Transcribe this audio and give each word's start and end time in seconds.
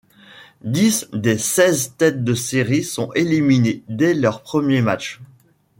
Dix 0.65 1.07
des 1.13 1.37
seize 1.37 1.93
têtes 1.95 2.23
de 2.23 2.33
série 2.33 2.83
sont 2.83 3.13
éliminées 3.13 3.83
dès 3.87 4.15
leur 4.15 4.41
premier 4.41 4.81
match. 4.81 5.19